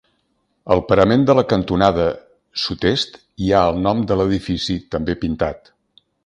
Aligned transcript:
Al 0.75 0.79
parament 0.91 1.25
de 1.29 1.35
la 1.39 1.43
cantonada 1.51 2.07
sud-est 2.63 3.21
hi 3.45 3.53
ha 3.53 3.61
el 3.75 3.79
nom 3.89 4.01
de 4.13 4.19
l'edifici 4.23 4.79
també 4.97 5.19
pintat. 5.27 5.73